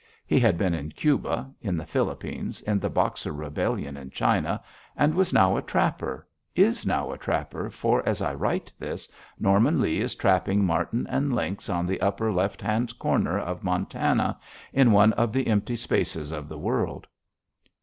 [0.25, 4.63] He had been in Cuba, in the Philippines, in the Boxer Rebellion in China,
[4.97, 9.07] and was now a trapper; is now a trapper, for, as I write this,
[9.39, 14.39] Norman Lee is trapping marten and lynx on the upper left hand corner of Montana,
[14.73, 17.05] in one of the empty spaces of the world.